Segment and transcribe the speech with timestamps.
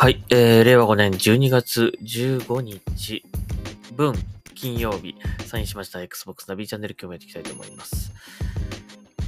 [0.00, 3.22] はい、えー、令和5年12月15日
[3.94, 4.14] 分
[4.54, 5.14] 金曜日
[5.44, 8.10] サインしました Xbox ナビチャンネル今日もやっていきたいと思います。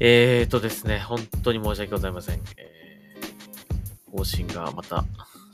[0.01, 2.41] えーとですね、本当に申し訳ございません。
[2.57, 5.05] えー、更新がまた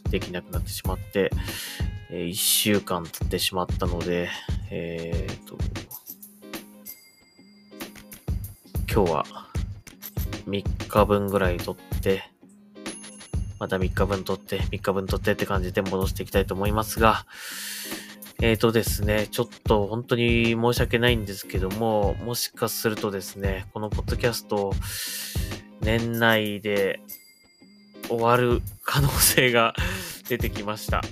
[0.09, 1.32] できなくなってしまって、
[2.12, 4.28] え1週間経ってしまったので、
[4.70, 5.59] えーと、
[8.88, 9.24] 今日は
[10.46, 12.23] 3日分ぐらい撮って、
[13.58, 17.26] また3日分撮って、3日分撮ってって感じで戻していきたいと思いますが、
[18.40, 24.72] えーとですね、ちょっと本当に申し訳ないんですけども、もしかするとですね、このポッドキャスト、
[25.80, 27.00] 年内で
[28.09, 29.74] 終わる可能性が
[30.28, 31.02] 出てきました。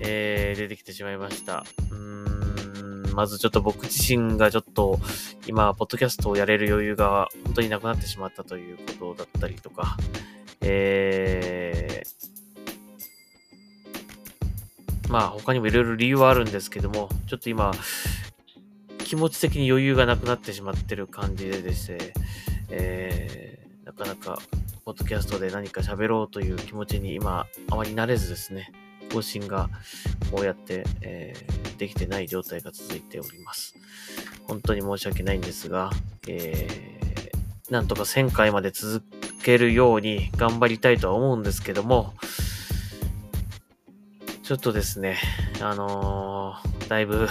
[0.00, 1.64] えー、出てきてしまいました。
[1.90, 5.00] うーん、まずちょっと僕自身がちょっと
[5.46, 9.96] 今、ポッドキャストをやれる余裕が本当になくなってしまったということだったりとか、
[10.60, 17.72] えー、まあ他にもいろいろ理由はあるんですけども、ちょっと今、
[19.04, 21.98] 気持ち的に余裕がなくなってしまってる感じでですね、
[22.70, 24.38] えー、なかなか、
[24.84, 28.72] ポッドキャストで何か喋ろうという気持ちに今、あまり慣れずですね、
[29.12, 29.68] 更新が
[30.30, 33.74] こうやって、えー、できてない状態が続いております。
[34.46, 35.90] 本当に申し訳ないんですが、
[36.28, 39.04] えー、なんとか1000回まで続
[39.40, 42.14] けるように頑張りたいとは思うんですけども、
[44.42, 45.18] ちょっとですね、
[45.60, 47.28] あのー、だいぶ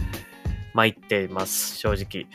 [0.74, 2.26] 参ってます、正直。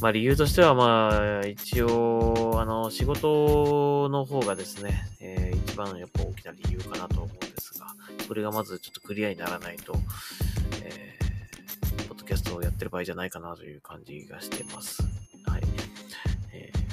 [0.00, 7.86] まあ理由としてはまあ一応、あの、仕事の方がですね、えー、一番やっぱ大きな理由かなと思うんですが、
[8.26, 9.96] それがまずちょっとクリアにならないと、
[10.82, 15.13] えー、ポッドキャストをやってる場合じゃないかなという感じがしてます。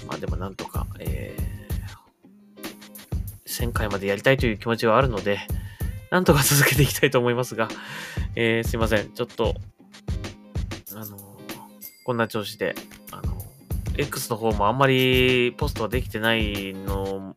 [0.08, 5.40] まあでもなんとか、えー、1000回までやりたいという気持ちはあるので、
[6.10, 7.70] なんとか続けていきたいと思いますが、
[8.36, 9.12] えー、すいません。
[9.12, 9.56] ちょっと、
[10.94, 11.18] あの
[12.04, 12.76] こんな調子で、
[13.12, 13.42] あの、
[13.98, 17.36] X の方もあんまりポストはできてないの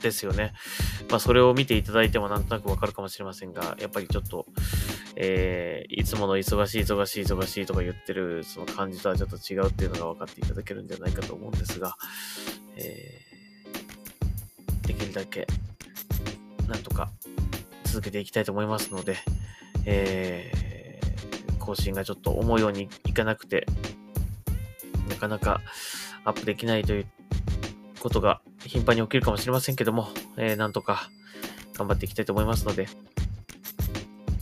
[0.00, 0.52] ですよね。
[1.10, 4.46] まあ、それを見ていただいてもなんとなくわかるかもしれませんが、やっぱりちょっと、
[5.18, 11.96] えー、いつもの忙しい忙しい忙しいとか言ってるその感じとはちょっと違うっていうのが分かっていただけるんじゃないかと思うんですが、
[12.76, 15.46] えー、できるだけ、
[16.68, 17.10] なんとか
[17.84, 19.16] 続けていきたいと思いますので、
[19.86, 23.66] えー、更新がちょっと思うようにいかなくて、
[25.08, 25.62] なかなか
[26.24, 27.06] アップできないという
[28.00, 31.08] ことが頻繁に起きるかもしれませんけども、えー、なんとか
[31.74, 32.86] 頑張っていきたいと思いますので、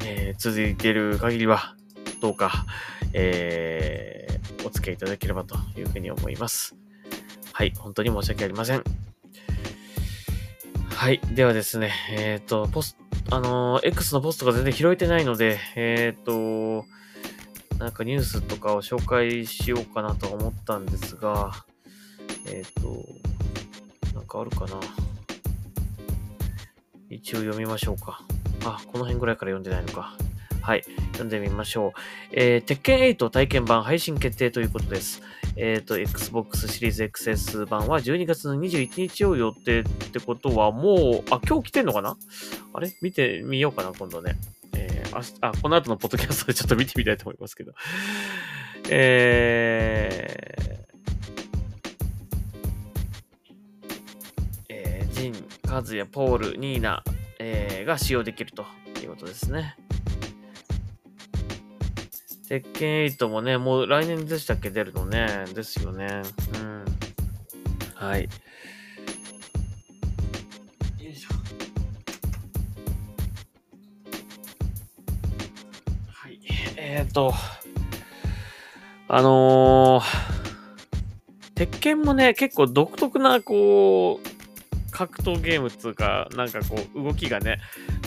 [0.05, 1.75] えー、続いている限りは、
[2.21, 2.67] どうか、
[3.13, 6.77] えー、お付き合いいただければというふうに思います。
[7.53, 8.85] はい、本当に申し訳ありません。
[10.89, 11.21] はい。
[11.35, 12.97] ではですね、えっ、ー、と、ポス
[13.31, 16.87] あのー、X のポストが全然拾えてないので、えっ、ー、と、
[17.79, 21.65] なんかニュースとかを紹介しようかなと思ったんですが、
[22.47, 23.05] えっ、と、
[24.15, 24.81] なんかあるかな。
[27.11, 28.25] 一応読みましょうか。
[28.65, 30.17] あ、この辺ぐらいから読んでないのか。
[30.63, 30.85] はい。
[31.13, 31.93] 読んでみましょう。
[32.33, 35.23] えー、鉄拳8体験版配信決定ということです。
[35.57, 42.17] えっ、ー、と、Xbox シリーズ XS 版は12月の21日を予定ってことは、もう、あ、今日来てんのかな？
[42.73, 42.97] あれ？
[43.03, 44.37] 見てみようかな、今度ね。
[44.75, 47.73] えー、あ、あ、この後のポッドキャストでちょっと見てみたいと思いますけど。
[48.89, 50.75] えー、
[54.71, 55.35] えー、ジン、
[55.69, 57.05] カズヤ、ポール、ニーナ、
[57.85, 58.65] えー、が使用できると
[59.03, 59.77] いうことですね。
[62.49, 64.71] 鉄拳8もね、もう来年でしたっけ？
[64.71, 65.45] 出るのね。
[65.55, 66.23] ですよね。
[66.55, 66.85] うん。
[67.95, 68.23] はい。
[68.23, 68.29] よ
[71.11, 71.29] いしょ。
[76.13, 76.41] はい。
[76.77, 77.33] えっ、ー、と、
[79.09, 80.05] あのー、
[81.55, 84.34] 鉄拳もね、結構独特な、こう、
[84.95, 87.59] 格闘ゲームっつうか、なんかこう、動きがね、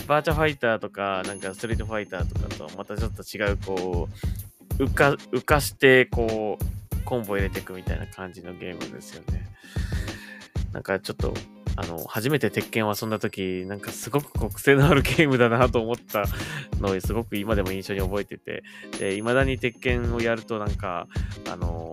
[0.06, 4.08] バーチャファイターとか、なんかストリートファイターとかとまたちょっと違う、こ
[4.78, 9.46] う、浮か、浮かして、こう、コンボ入れていくみたいな感じのゲームですよね。
[10.72, 11.34] なんかちょっと、
[11.76, 16.24] あの、初めて鉄拳を遊んだ時、なんかすごく国性のあるゲームだなと思った
[16.80, 18.62] のをすごく今でも印象に覚えてて、
[18.98, 21.06] で、未だに鉄拳をやるとなんか、
[21.50, 21.90] あの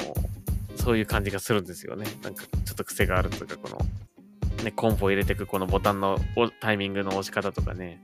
[0.78, 2.06] そういう感じがするんですよね。
[2.24, 3.78] なんかちょっと癖があるというか、この、
[4.64, 6.20] ね、コンボ入れていくこのボタンの
[6.60, 8.02] タイミングの押し方とかね、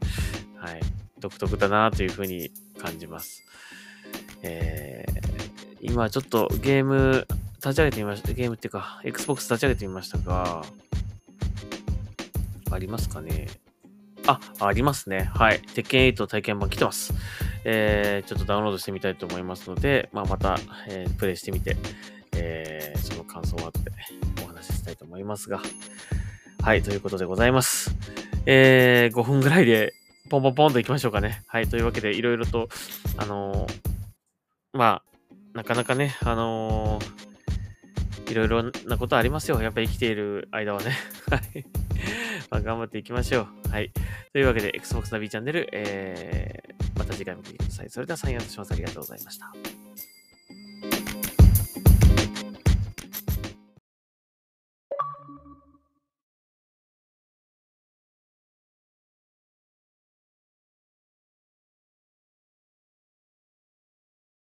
[0.55, 0.81] はい、
[1.19, 3.43] 独特だなというふうに感じます。
[4.43, 7.27] えー、今ちょっとゲーム
[7.57, 10.63] 立ち上げてみました、ゲームっていうか、Xbox 立ち上げてみましたが、
[12.71, 13.47] ありますかね
[14.27, 15.29] あ、ありますね。
[15.33, 15.61] はい。
[15.73, 17.13] 鉄拳8体験版来てます。
[17.63, 20.57] えー、ちょっとダウンロードしてみたいと思いますので、まあ、また、
[20.87, 21.77] えープレイしてみて、
[22.35, 23.91] えー、その感想を後で
[24.43, 25.61] お話ししたいと思いますが。
[26.61, 27.91] はい、ということでございます。
[28.45, 29.93] えー、5分ぐらいで、
[30.29, 31.41] ポンポンポンと行きましょうかね。
[31.47, 32.69] はい、というわけで、いろいろと、
[33.17, 33.79] あのー
[34.73, 37.31] まあ、なかなかね、あのー
[38.31, 39.61] いろいろなことありますよ。
[39.61, 40.91] やっぱり生きている間はね。
[41.29, 41.65] はい。
[42.49, 43.69] まあ、頑張っていきましょう。
[43.69, 43.91] はい。
[44.31, 47.89] というわけで、Xbox ナビチャンネル、えー、また次回も見てください。
[47.89, 48.71] それでは、サインアウトします。
[48.71, 49.51] ありがとうございました。